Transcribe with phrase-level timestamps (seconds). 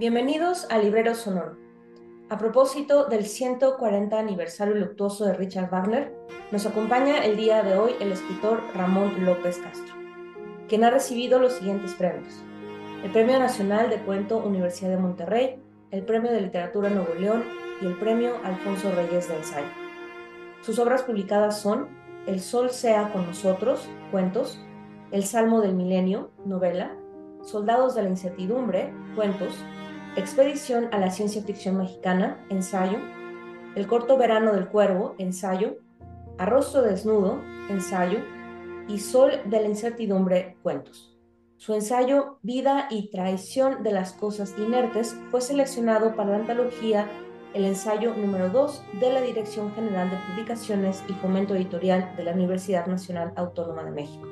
[0.00, 1.58] Bienvenidos a Librero Sonoro.
[2.30, 6.16] A propósito del 140 aniversario luctuoso de Richard Wagner,
[6.50, 9.94] nos acompaña el día de hoy el escritor Ramón López Castro,
[10.68, 12.32] quien ha recibido los siguientes premios.
[13.04, 17.44] El Premio Nacional de Cuento Universidad de Monterrey, el Premio de Literatura Nuevo León
[17.82, 19.68] y el Premio Alfonso Reyes de Ensayo.
[20.62, 21.88] Sus obras publicadas son
[22.26, 24.64] El Sol sea con nosotros, cuentos,
[25.10, 26.96] El Salmo del Milenio, novela,
[27.42, 29.62] Soldados de la Incertidumbre, cuentos,
[30.16, 32.98] Expedición a la Ciencia Ficción Mexicana, ensayo.
[33.76, 35.76] El corto Verano del Cuervo, ensayo.
[36.36, 38.18] Arrostro Desnudo, ensayo.
[38.88, 41.16] Y Sol de la Incertidumbre, cuentos.
[41.58, 47.08] Su ensayo Vida y Traición de las Cosas Inertes fue seleccionado para la antología
[47.54, 52.32] el ensayo número 2 de la Dirección General de Publicaciones y Fomento Editorial de la
[52.32, 54.26] Universidad Nacional Autónoma de México.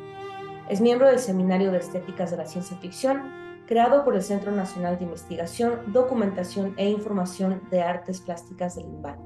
[0.69, 4.99] Es miembro del Seminario de Estéticas de la Ciencia Ficción creado por el Centro Nacional
[4.99, 9.19] de Investigación, Documentación e Información de Artes Plásticas del INVAL,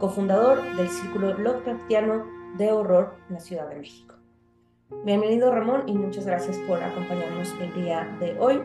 [0.00, 2.26] cofundador del Círculo Lovecraftiano
[2.58, 4.16] de Horror en la Ciudad de México.
[5.04, 8.60] Bienvenido Ramón y muchas gracias por acompañarnos el día de hoy.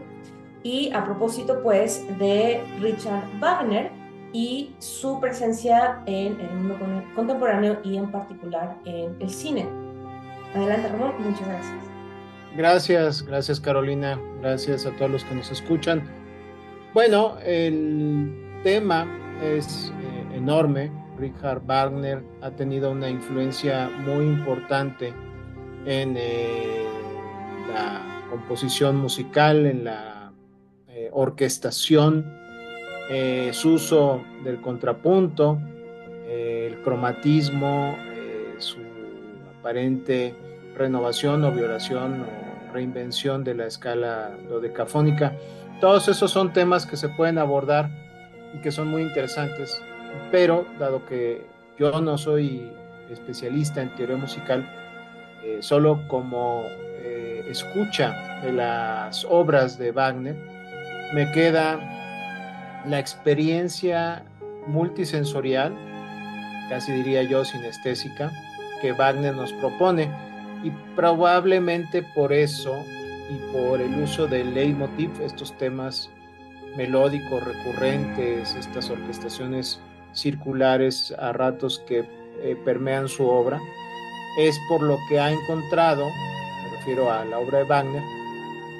[0.63, 3.91] Y a propósito pues de Richard Wagner
[4.33, 6.77] y su presencia en el mundo
[7.15, 9.69] contemporáneo y en particular en el cine.
[10.55, 11.90] Adelante Ramón, muchas gracias.
[12.55, 16.03] Gracias, gracias Carolina, gracias a todos los que nos escuchan.
[16.93, 19.07] Bueno, el tema
[19.41, 20.91] es eh, enorme.
[21.17, 25.13] Richard Wagner ha tenido una influencia muy importante
[25.85, 26.83] en eh,
[27.73, 30.33] la composición musical, en la
[30.89, 32.39] eh, orquestación,
[33.51, 35.59] su uso del contrapunto,
[36.29, 37.97] el cromatismo,
[38.57, 38.77] su
[39.59, 40.33] aparente
[40.77, 42.25] renovación o violación
[42.71, 45.33] reinvención de la escala dodecafónica.
[45.79, 47.89] Todos esos son temas que se pueden abordar
[48.53, 49.81] y que son muy interesantes,
[50.31, 51.45] pero dado que
[51.77, 52.71] yo no soy
[53.09, 54.67] especialista en teoría musical,
[55.43, 60.35] eh, solo como eh, escucha de las obras de Wagner,
[61.13, 61.79] me queda
[62.85, 64.23] la experiencia
[64.67, 65.73] multisensorial,
[66.69, 68.31] casi diría yo sinestésica,
[68.81, 70.09] que Wagner nos propone
[70.63, 72.83] y probablemente por eso
[73.29, 76.09] y por el uso del leitmotiv, estos temas
[76.75, 79.79] melódicos recurrentes, estas orquestaciones
[80.13, 81.99] circulares a ratos que
[82.41, 83.59] eh, permean su obra,
[84.37, 88.03] es por lo que ha encontrado, me refiero a la obra de Wagner,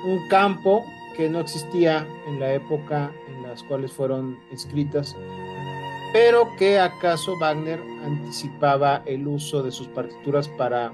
[0.06, 5.16] un campo que no existía en la época en las cuales fueron escritas,
[6.14, 10.92] pero que acaso Wagner anticipaba el uso de sus partituras para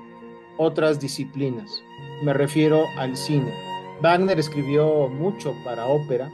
[0.57, 1.83] otras disciplinas.
[2.23, 3.53] Me refiero al cine.
[4.01, 6.29] Wagner escribió mucho para ópera,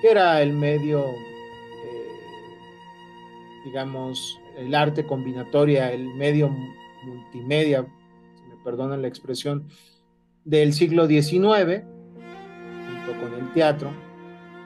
[0.00, 1.04] que era el medio,
[1.84, 2.10] eh,
[3.64, 6.50] digamos, el arte combinatoria, el medio
[7.04, 7.86] multimedia,
[8.34, 9.68] si me perdonan la expresión,
[10.44, 11.82] del siglo XIX,
[12.86, 13.90] junto con el teatro,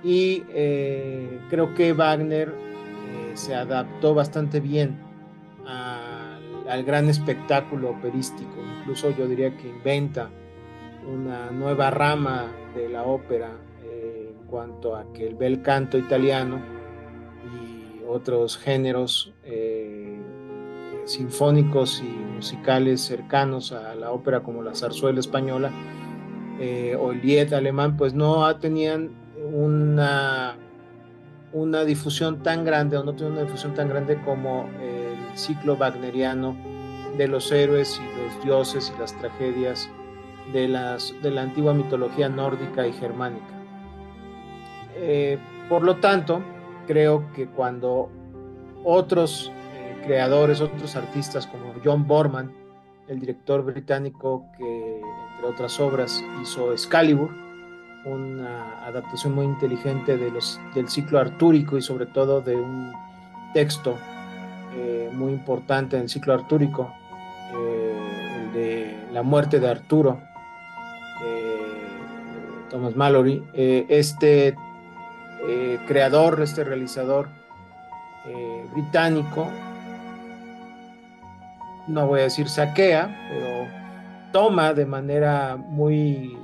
[0.02, 4.98] y eh, creo que Wagner eh, se adaptó bastante bien
[6.70, 8.54] al gran espectáculo operístico.
[8.78, 10.30] Incluso yo diría que inventa
[11.06, 13.50] una nueva rama de la ópera
[13.82, 16.60] eh, en cuanto a que el bel canto italiano
[17.44, 20.20] y otros géneros eh,
[21.04, 25.72] sinfónicos y musicales cercanos a la ópera como la zarzuela española
[26.60, 29.10] eh, o el lied alemán pues no tenían
[29.52, 30.56] una
[31.52, 34.99] una difusión tan grande o no tenían una difusión tan grande como el
[35.40, 36.56] ciclo wagneriano
[37.16, 39.88] de los héroes y los dioses y las tragedias
[40.52, 43.54] de, las, de la antigua mitología nórdica y germánica.
[44.96, 45.38] Eh,
[45.68, 46.42] por lo tanto,
[46.86, 48.10] creo que cuando
[48.84, 52.52] otros eh, creadores, otros artistas como John Borman,
[53.08, 55.00] el director británico que
[55.34, 57.30] entre otras obras hizo Excalibur,
[58.04, 62.92] una adaptación muy inteligente de los, del ciclo artúrico y sobre todo de un
[63.52, 63.96] texto
[64.72, 66.94] eh, muy importante en el ciclo artúrico
[67.52, 70.20] eh, el de La muerte de Arturo,
[72.68, 74.54] Thomas Mallory, eh, este
[75.88, 77.28] creador, este realizador
[78.72, 79.48] británico,
[81.88, 83.66] no voy a decir saquea, pero
[84.30, 86.38] toma de manera muy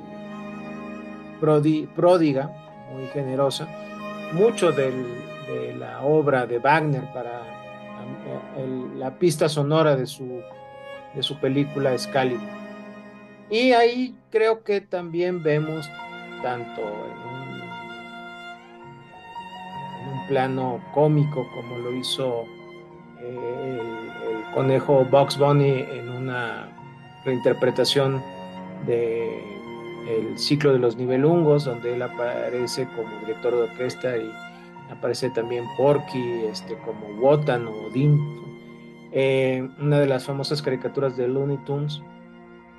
[1.39, 2.51] pródiga,
[2.93, 3.69] muy generosa,
[4.33, 4.91] mucho de
[5.79, 7.36] la obra de Wagner para
[8.99, 10.43] la pista sonora de su
[11.17, 12.47] de su película Excalibur.
[13.51, 15.89] Y ahí creo que también vemos
[16.43, 17.17] tanto en
[20.13, 22.45] un, plano cómico como lo hizo
[23.21, 23.81] eh,
[24.29, 26.69] el, conejo Box Bunny en una
[27.25, 28.21] reinterpretación
[28.87, 29.41] de
[30.09, 34.31] el ciclo de los nivelungos, donde él aparece como director de orquesta y
[34.91, 38.46] aparece también Porky, este, como Wotan o Odin.
[39.19, 42.03] Eh, una de las famosas caricaturas de Looney Tunes,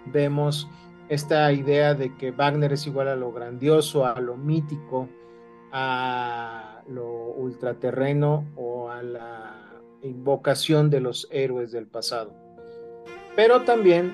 [0.06, 0.70] vemos
[1.10, 5.10] esta idea de que Wagner es igual a lo grandioso, a lo mítico,
[5.72, 9.56] a lo ultraterreno o a la
[10.04, 12.36] invocación de los héroes del pasado.
[13.36, 14.14] Pero también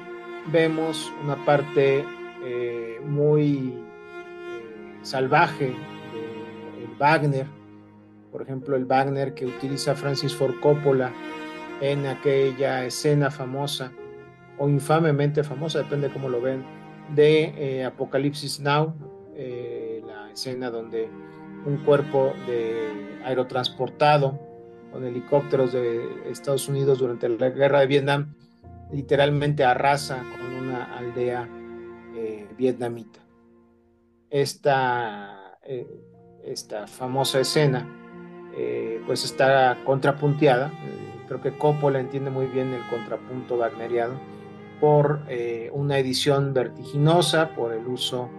[0.49, 2.05] vemos una parte
[2.45, 7.47] eh, muy eh, salvaje de Wagner,
[8.31, 11.11] por ejemplo el Wagner que utiliza Francis Ford Coppola
[11.83, 13.91] en aquella escena famosa
[14.57, 16.63] o infamemente famosa, depende cómo lo ven,
[17.13, 18.93] de eh, Apocalipsis Now,
[19.35, 21.09] la escena donde
[21.65, 24.39] un cuerpo de aerotransportado
[24.91, 28.35] con helicópteros de Estados Unidos durante la guerra de Vietnam
[28.91, 31.49] literalmente arrasa con una aldea
[32.15, 33.19] eh, vietnamita.
[34.29, 35.87] Esta, eh,
[36.43, 37.87] esta famosa escena
[38.55, 40.71] eh, pues está contrapunteada,
[41.27, 44.15] creo que Coppola entiende muy bien el contrapunto wagneriano
[44.79, 45.21] por
[45.71, 48.29] una edición vertiginosa, por el uso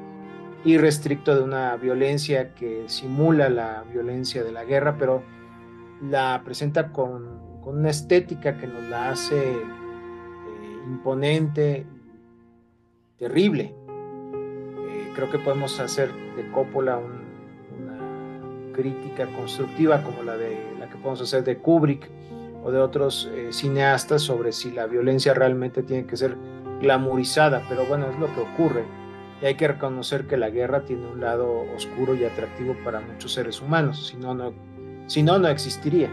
[0.64, 5.22] irrestricto de una violencia que simula la violencia de la guerra, pero
[6.02, 9.56] la presenta con, una estética que nos la hace
[10.86, 11.86] imponente,
[13.18, 13.74] terrible.
[14.88, 20.96] Eh, creo que podemos hacer de Coppola una crítica constructiva como la, de, la que
[20.96, 22.10] podemos hacer de Kubrick
[22.64, 26.36] o de otros eh, cineastas sobre si la violencia realmente tiene que ser
[26.80, 28.84] glamorizada, pero bueno, es lo que ocurre.
[29.42, 33.32] Y hay que reconocer que la guerra tiene un lado oscuro y atractivo para muchos
[33.32, 34.54] seres humanos, si no, no,
[35.06, 36.08] si no, no existiría.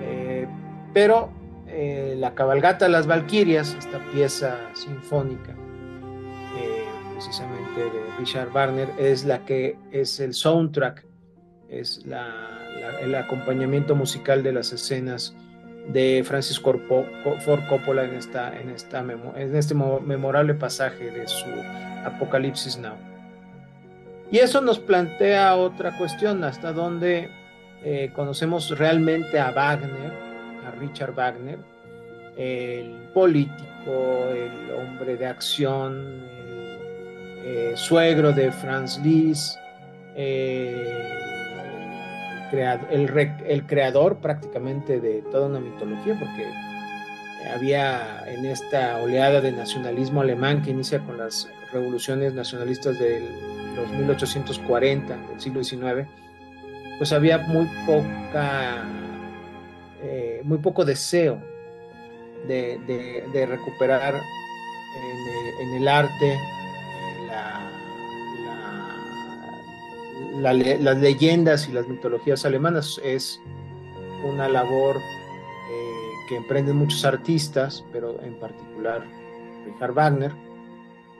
[0.00, 0.48] Eh,
[0.92, 1.30] pero
[1.68, 9.24] eh, la cabalgata de las Valquirias, esta pieza sinfónica, eh, precisamente de Richard Wagner, es
[9.24, 11.06] la que es el soundtrack,
[11.68, 12.04] es
[13.00, 15.34] el acompañamiento musical de las escenas
[15.88, 16.80] de Francis Ford
[17.68, 21.46] Coppola en, esta, en, este memorable pasaje de su
[22.04, 22.94] Apocalipsis Now.
[24.30, 27.28] Y eso nos plantea otra cuestión, hasta dónde
[27.84, 30.12] eh, conocemos realmente a Wagner,
[30.66, 31.58] a Richard Wagner,
[32.36, 36.78] el político, el hombre de acción, el,
[37.44, 39.58] eh, suegro de Franz Liszt,
[40.14, 41.41] eh,
[42.52, 46.46] el, creador prácticamente de toda una mitología, porque
[47.52, 53.20] había en esta oleada de nacionalismo alemán que inicia con las revoluciones nacionalistas de
[53.74, 56.08] los 1840 del siglo XIX,
[56.98, 58.84] pues había muy poca
[60.04, 61.38] eh, muy poco deseo
[62.48, 66.38] de, recuperar en, el arte
[70.42, 73.00] las leyendas y las mitologías alemanas.
[73.04, 73.40] Es
[74.24, 79.04] una labor eh, que emprenden muchos artistas, pero en particular
[79.66, 80.32] Richard Wagner,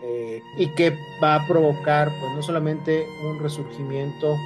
[0.02, 4.37] eh, y que va a provocar pues no solamente un resurgimiento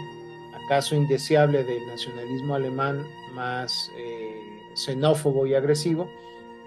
[0.67, 4.35] acaso indeseable del nacionalismo alemán más eh,
[4.75, 6.11] xenófobo y agresivo,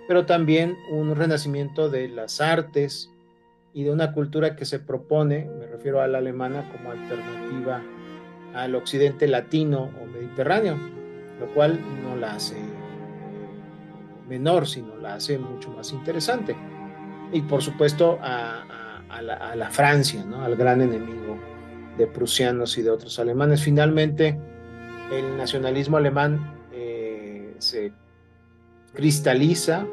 [0.08, 3.12] pero también un renacimiento de las artes
[3.74, 7.84] y de una cultura que se propone, me refiero a la alemana, como alternativa
[8.54, 10.78] al occidente latino o mediterráneo,
[11.40, 12.64] lo cual no la hace eh,
[14.28, 16.56] menor, sino la hace mucho más interesante.
[17.32, 18.66] Y por supuesto a,
[19.22, 20.42] la, Francia, ¿no?
[20.44, 21.38] al gran enemigo
[21.98, 23.62] de prusianos y de otros alemanes.
[23.62, 24.40] Finalmente,
[25.12, 26.60] el nacionalismo alemán
[27.60, 27.92] se
[28.94, 29.86] cristaliza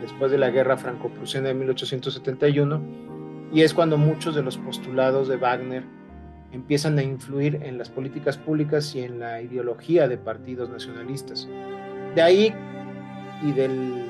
[0.00, 2.82] después de la guerra franco-prusiana de 1871
[3.52, 5.84] y es cuando muchos de los postulados de Wagner
[6.52, 11.48] empiezan a influir en las políticas públicas y en la ideología de partidos nacionalistas.
[12.14, 12.54] De ahí
[13.42, 14.04] y del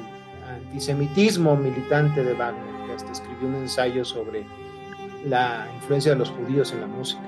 [0.49, 4.45] antisemitismo militante de Wagner, que hasta escribió un ensayo sobre
[5.25, 7.23] la influencia de los judíos en la música,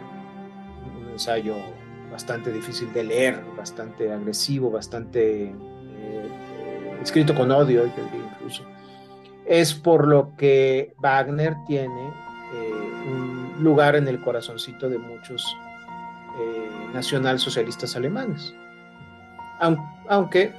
[0.99, 1.55] un ensayo
[2.11, 6.31] bastante difícil de leer, bastante agresivo, bastante eh,
[7.03, 8.65] escrito con odio, incluso.
[9.47, 12.24] Es por lo que Wagner tiene
[13.59, 15.45] lugar en el corazoncito de muchos
[16.39, 18.55] eh, nacionalsocialistas alemanes.
[20.09, 20.53] Aunque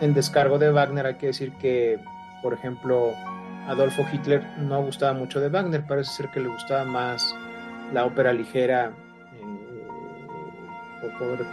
[0.00, 2.00] en descargo de Wagner hay que decir que
[2.42, 3.14] por ejemplo,
[3.68, 7.34] Adolfo Hitler no gustaba mucho de Wagner, parece ser que le gustaba más
[7.92, 8.92] la ópera ligera,
[9.36, 9.88] eh,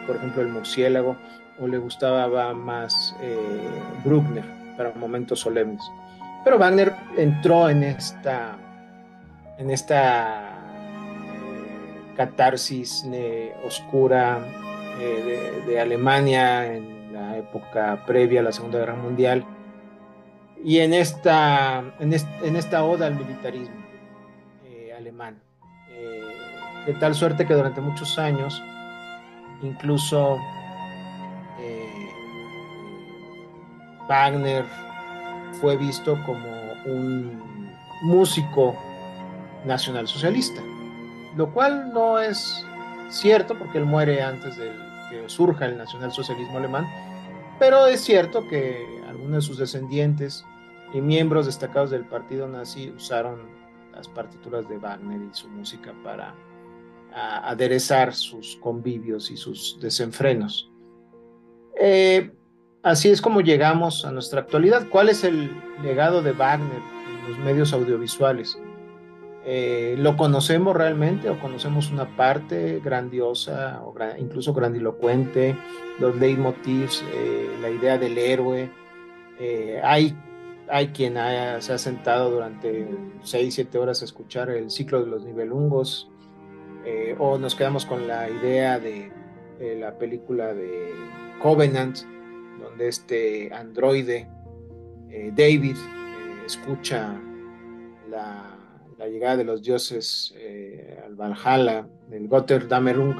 [0.08, 1.16] por, ejemplo, el murciélago,
[1.60, 3.38] o le gustaba más eh,
[4.04, 4.44] Bruckner
[4.76, 5.82] para momentos solemnes.
[6.44, 8.58] Pero Wagner entró en esta,
[9.58, 10.49] en esta
[12.20, 13.06] eh, catarsis
[13.66, 14.40] oscura
[15.00, 19.46] de Alemania en la época previa a la Segunda Guerra Mundial
[20.64, 22.14] y en esta, en,
[22.56, 23.76] esta oda al militarismo
[24.66, 25.42] eh, alemán.
[25.92, 26.24] Eh,
[26.86, 28.62] de tal suerte que durante muchos años,
[29.62, 30.38] incluso
[31.60, 32.10] eh,
[34.08, 34.66] Wagner
[35.62, 36.48] fue visto como
[36.86, 37.70] un
[38.02, 38.76] músico
[39.66, 40.62] nacionalsocialista,
[41.36, 42.66] lo cual no es
[43.10, 44.72] cierto porque él muere antes de
[45.10, 46.88] que surja el nacionalsocialismo alemán,
[47.60, 50.46] pero es cierto que algunos de sus descendientes
[50.94, 53.40] y miembros destacados del partido nazi usaron
[53.94, 56.34] las partituras de Wagner y su música para
[57.14, 60.72] aderezar sus convivios y sus desenfrenos.
[61.80, 62.32] Eh,
[62.84, 64.88] así es como llegamos a nuestra actualidad.
[64.90, 68.58] ¿Cuál es el legado de Wagner en los medios audiovisuales?
[69.52, 75.56] Eh, ¿Lo conocemos realmente o conocemos una parte grandiosa o incluso grandilocuente,
[76.00, 78.70] los leitmotivs, eh, la idea del héroe?
[79.82, 80.14] hay
[80.70, 82.88] hay quien se ha sentado durante
[83.24, 86.10] 6, 7 horas a escuchar el ciclo de los nivelungos,
[86.86, 89.12] eh, o nos quedamos con la idea de,
[89.78, 90.94] la película de
[91.42, 91.98] Covenant,
[92.62, 94.30] donde este androide,
[95.10, 97.20] eh, David, eh, escucha
[98.10, 98.58] la,
[99.08, 100.34] llegada de los dioses
[101.06, 103.16] al Valhalla, del Gotterdammerung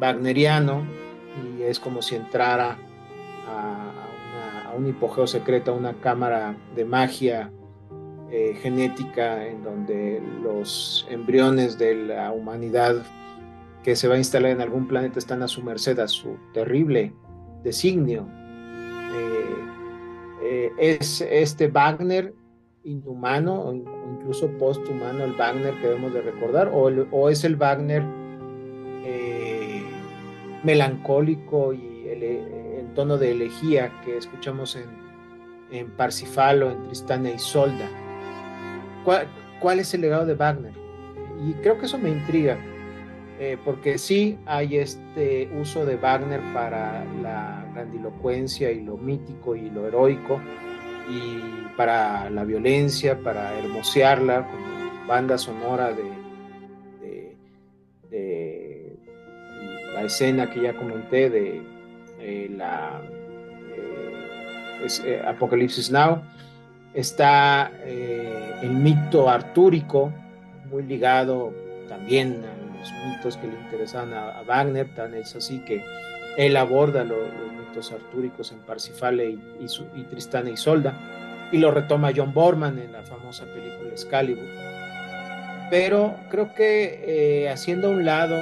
[0.00, 0.86] wagneriano,
[1.56, 2.78] y es como si entrara
[3.46, 7.50] a un hipogeo secreto, una cámara de magia
[8.30, 13.02] eh, genética en donde los embriones de la humanidad
[13.84, 17.12] que se va a instalar en algún planeta están a su merced, a su terrible
[17.62, 18.26] designio.
[19.14, 19.54] Eh,
[20.44, 22.32] eh, es este Wagner
[22.84, 28.02] inhumano o incluso posthumano el Wagner que debemos de recordar o, o es el Wagner
[30.62, 34.84] melancólico y el, tono de elegía que escuchamos en,
[35.70, 37.88] en Parsifal en Tristana y Solda.
[39.02, 40.74] ¿Cuál, es el legado de Wagner?
[41.42, 42.58] Y creo que eso me intriga,
[43.40, 49.70] eh, porque sí hay este uso de Wagner para la grandilocuencia y lo mítico y
[49.70, 50.38] lo heroico,
[51.08, 51.40] y
[51.76, 57.36] para la violencia, para hermosearla como banda sonora de,
[58.10, 58.96] de
[59.94, 61.62] la escena que ya comenté de
[62.18, 63.00] eh, la
[63.76, 66.22] eh, eh, Apocalipsis Now.
[66.94, 70.12] Está el mito artúrico,
[70.70, 71.54] muy ligado
[71.88, 75.82] también a los mitos que le interesan a, Wagner, tan es así que
[76.36, 77.18] él aborda los
[77.58, 82.92] mitos artúricos en Parsifale y, y, Tristana y Solda, y lo retoma John Borman en
[82.92, 84.44] la famosa película Excalibur.
[85.70, 88.36] Pero creo que haciendo a un lado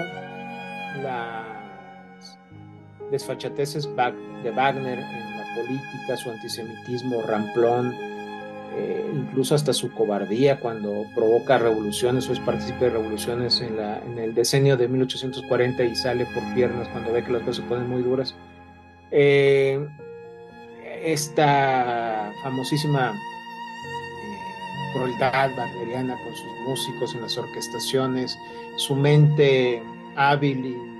[1.03, 1.51] la
[3.11, 3.89] desfachateces
[4.43, 7.95] de Wagner en la política, su antisemitismo ramplón,
[8.73, 13.99] eh, incluso hasta su cobardía cuando provoca revoluciones o es partícipe de revoluciones en, la,
[13.99, 17.69] en, el decenio de 1840 y sale por piernas cuando ve que las cosas se
[17.69, 18.35] ponen muy duras.
[19.11, 19.85] Eh,
[21.03, 28.39] esta famosísima eh, crueldad wagneriana con sus músicos en las orquestaciones,
[28.77, 29.83] su mente
[30.15, 30.91] hábil y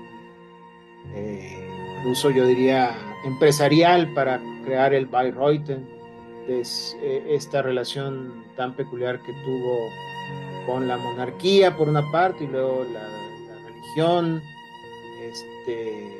[1.99, 6.00] incluso yo diría empresarial para crear el Bayreuthen,
[6.47, 9.89] es, eh, esta relación tan peculiar que tuvo
[10.65, 13.07] con la monarquía por una parte y luego la,
[13.65, 14.41] religión,
[15.21, 16.13] este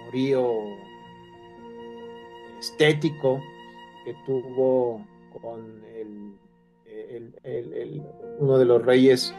[0.00, 0.76] amorío
[2.58, 3.42] estético
[4.04, 5.04] que tuvo
[5.40, 5.84] con
[8.38, 9.34] uno de los reyes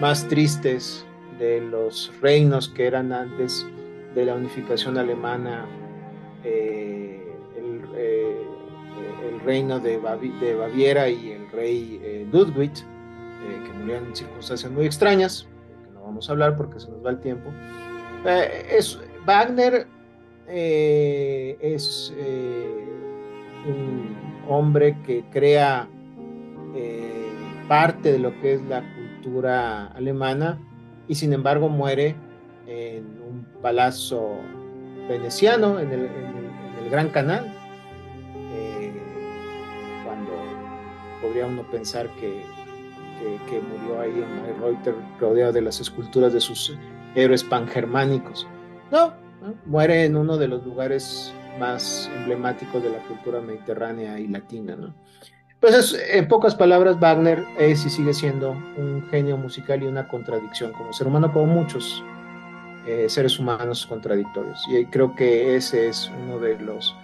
[0.00, 1.04] más tristes
[1.38, 3.66] de los reinos que eran antes
[4.14, 5.66] de la unificación alemana,
[6.44, 7.19] eh,
[9.44, 15.48] reino de, Baviera y el rey eh, Ludwig, que murieron en circunstancias muy extrañas,
[15.94, 17.50] no vamos a hablar porque se nos va el tiempo.
[18.24, 19.86] es, Wagner
[20.46, 22.12] es
[23.66, 24.16] un
[24.48, 25.88] hombre que crea
[27.68, 30.58] parte de lo que es la cultura alemana
[31.06, 32.16] y sin embargo muere
[32.66, 33.20] en
[33.62, 34.38] palazzo
[35.08, 36.10] veneciano en el,
[36.90, 37.54] Gran Canal,
[41.20, 42.42] podría uno pensar que,
[43.48, 46.76] que, murió ahí en Reuter rodeado de las esculturas de sus
[47.14, 48.46] héroes pangermánicos.
[48.90, 49.12] No,
[49.66, 54.76] muere en uno de los lugares más emblemáticos de la cultura mediterránea y latina.
[54.76, 54.94] ¿no?
[55.60, 60.72] Pues en pocas palabras, Wagner es y sigue siendo un genio musical y una contradicción
[60.72, 62.02] como ser humano, como muchos
[62.86, 64.58] eh, seres humanos contradictorios.
[64.70, 66.96] Y creo que ese es uno de los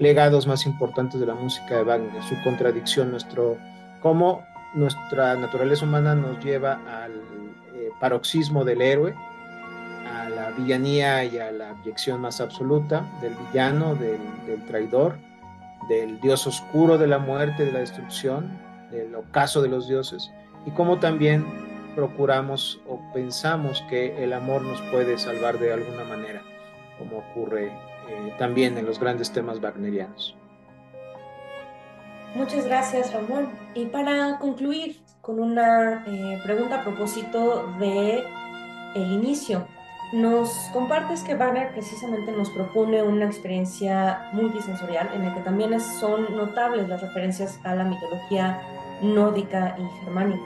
[0.00, 3.58] legados más importantes de la música de Wagner, su contradicción, nuestro
[4.00, 4.42] cómo
[4.74, 7.12] nuestra naturaleza humana nos lleva al
[7.74, 9.14] eh, paroxismo del héroe,
[10.10, 14.18] a la villanía y a la abyección más absoluta del villano, del,
[14.66, 15.16] traidor,
[15.88, 18.58] del dios oscuro de la muerte, de la destrucción,
[18.90, 20.30] del ocaso de los dioses,
[20.66, 21.44] y cómo también
[21.94, 26.42] procuramos o pensamos que el amor nos puede salvar de alguna manera,
[27.00, 27.72] como ocurre
[28.08, 30.36] eh, también en los grandes temas wagnerianos.
[32.34, 33.48] Muchas gracias, Ramón.
[33.74, 38.22] Y para concluir con una eh, pregunta a propósito de
[38.94, 39.66] el inicio,
[40.12, 46.36] nos compartes que Wagner precisamente nos propone una experiencia multisensorial en la que también son
[46.36, 48.60] notables las referencias a la mitología
[49.02, 50.42] nórdica y germánica.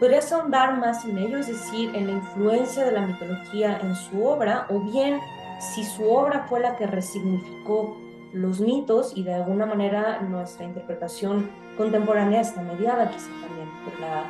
[0.00, 4.24] ¿Podrías ahondar más en ello, es decir, en la influencia de la mitología en su
[4.24, 5.20] obra, o bien
[5.58, 7.96] si su obra fue la que resignificó
[8.32, 14.24] los mitos y de alguna manera nuestra interpretación contemporánea está mediada quizá también por la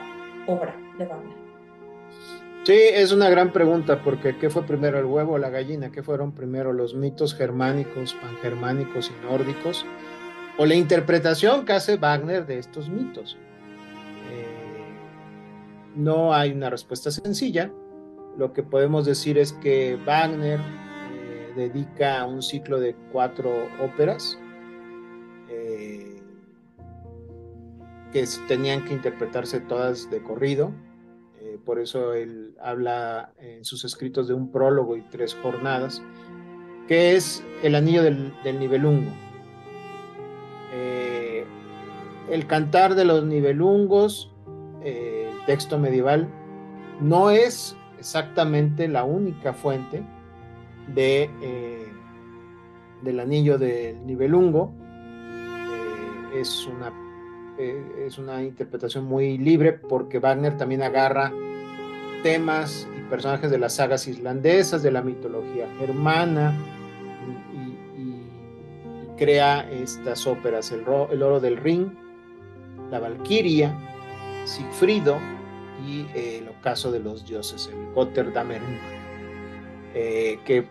[0.47, 1.37] obra de Wagner.
[2.64, 5.90] Sí, es una gran pregunta porque ¿qué fue primero el huevo o la gallina?
[5.90, 9.87] ¿Qué fueron primero los mitos germánicos, pangermánicos y nórdicos?
[10.58, 13.38] O la interpretación que hace Wagner de estos mitos.
[14.31, 14.92] Eh,
[15.96, 17.70] no hay una respuesta sencilla.
[18.37, 20.61] Lo que podemos decir es que Wagner
[21.59, 23.51] dedica un ciclo de cuatro
[23.83, 24.38] óperas
[25.51, 26.23] eh,
[28.12, 30.73] que tenían que interpretarse todas de corrido.
[31.40, 36.01] Eh, por eso él habla en sus escritos de un prólogo y tres jornadas,
[36.87, 39.11] que es El Anillo del, del Nivelungo.
[40.73, 41.44] Eh,
[42.31, 44.33] el cantar de los nivelungos,
[45.47, 46.29] texto medieval,
[47.01, 50.03] no es exactamente la única fuente
[50.94, 51.87] de, eh,
[53.03, 54.74] del anillo del nivelungo.
[56.35, 56.92] Eh, es, una,
[57.59, 61.33] eh, es una interpretación muy libre porque Wagner también agarra
[62.22, 66.57] temas y personajes de las sagas islandesas, de la mitología germana,
[67.53, 67.68] y,
[69.16, 71.88] crea estas óperas, el, el, oro del Ring,
[72.90, 73.77] la Valquiria,
[74.44, 75.18] Sigfrido
[75.85, 78.79] y el ocaso de los dioses, el Gotterdamerung,
[79.92, 80.66] que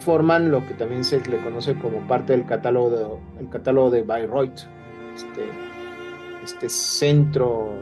[0.00, 4.02] forman lo que también se le conoce como parte del catálogo de, el catálogo de
[4.02, 4.60] Bayreuth,
[5.14, 5.48] este,
[6.42, 7.74] este centro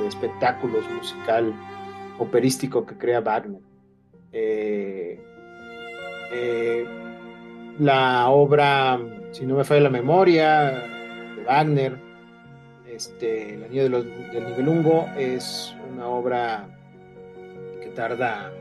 [0.00, 1.52] de espectáculos musical
[2.18, 3.60] operístico que crea Wagner.
[4.32, 5.20] Eh,
[6.32, 6.86] eh,
[7.78, 8.98] la obra,
[9.32, 10.70] si no me falla la memoria,
[11.36, 11.98] de Wagner,
[12.86, 16.66] este, El Anillo del Nibelungo, es una obra
[17.80, 18.52] que tarda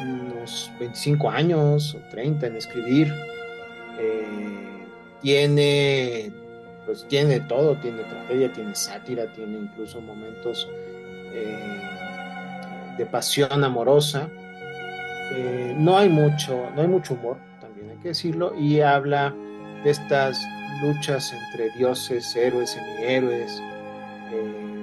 [0.00, 3.14] unos 25 años o 30 en escribir.
[3.98, 4.86] Eh,
[5.20, 6.32] tiene,
[6.86, 10.68] pues tiene todo, tiene tragedia, tiene sátira, tiene incluso momentos
[11.32, 11.80] eh,
[12.96, 14.28] de pasión amorosa.
[15.32, 19.34] Eh, no hay mucho, no hay mucho humor, también hay que decirlo, y habla
[19.84, 20.40] de estas
[20.82, 23.62] luchas entre dioses, héroes, semihéroes,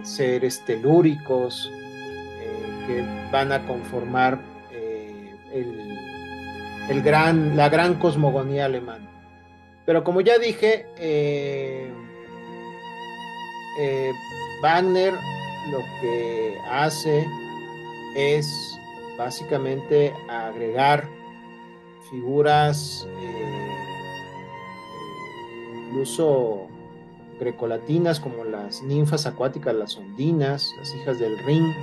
[0.04, 1.70] seres telúricos
[2.88, 4.40] que van a conformar
[5.54, 9.08] el, gran, la gran cosmogonía alemana.
[9.86, 11.92] Pero como ya dije, eh,
[13.80, 14.12] eh,
[14.62, 15.14] Wagner
[15.72, 17.26] lo que hace
[18.16, 18.78] es
[19.18, 21.08] básicamente agregar
[22.10, 23.68] figuras eh,
[25.88, 26.68] incluso
[27.40, 31.74] grecolatinas como las ninfas acuáticas, las ondinas, las hijas del Rin,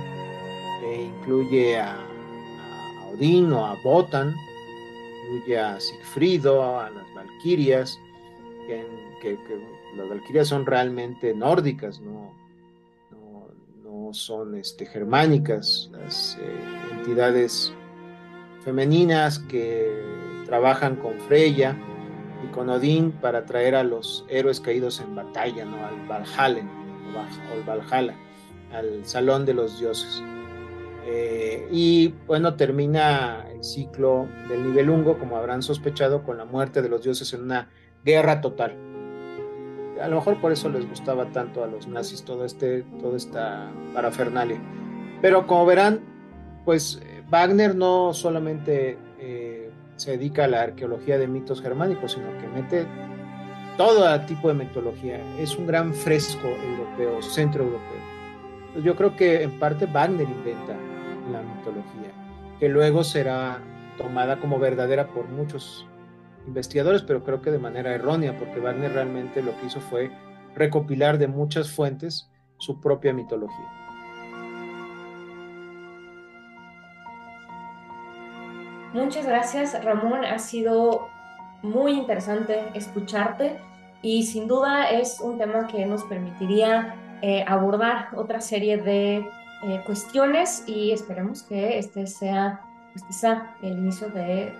[0.93, 1.97] incluye a
[3.15, 4.35] Odín o a Botan,
[5.23, 7.99] incluye a Sigfrido, a las Valquirias,
[8.67, 8.85] que,
[9.95, 12.33] las Valquirias son realmente nórdicas, no,
[13.83, 17.73] no, son este, germánicas, las eh, entidades
[18.63, 19.89] femeninas que
[20.45, 21.75] trabajan con Freya
[22.43, 25.77] y con Odín para traer a los héroes caídos en batalla, ¿no?
[25.77, 25.95] al
[27.13, 28.15] o Valhalla,
[28.73, 30.21] al salón de los dioses.
[31.07, 36.89] Eh, y bueno, termina el ciclo del Nibelungo, como habrán sospechado, con la muerte de
[36.89, 37.69] los dioses en una
[38.03, 38.75] guerra total.
[40.01, 43.71] A lo mejor por eso les gustaba tanto a los nazis todo este, toda esta
[43.93, 44.59] parafernalia.
[45.21, 46.01] Pero como verán,
[46.65, 52.47] pues Wagner no solamente eh, se dedica a la arqueología de mitos germánicos, sino que
[52.47, 52.85] mete
[53.77, 55.19] todo tipo de mitología.
[55.39, 58.83] Es un gran fresco europeo, centro europeo.
[58.83, 60.75] yo creo que en parte Wagner inventa
[62.59, 63.59] que luego será
[63.97, 65.87] tomada como verdadera por muchos
[66.47, 70.11] investigadores, pero creo que de manera errónea, porque Wagner realmente lo que hizo fue
[70.55, 73.65] recopilar de muchas fuentes su propia mitología.
[78.93, 80.23] Muchas gracias, Ramón.
[80.23, 81.09] Ha sido
[81.61, 83.57] muy interesante escucharte
[84.01, 89.27] y sin duda es un tema que nos permitiría eh, abordar otra serie de
[89.63, 92.61] eh, cuestiones y esperemos que este sea
[92.93, 94.53] pues quizá el inicio de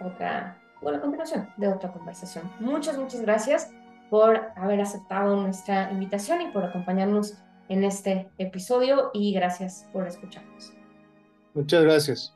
[0.00, 2.50] otra, bueno, continuación de otra conversación.
[2.60, 3.70] Muchas, muchas gracias
[4.08, 7.34] por haber aceptado nuestra invitación y por acompañarnos
[7.68, 10.72] en este episodio y gracias por escucharnos.
[11.54, 12.35] Muchas gracias.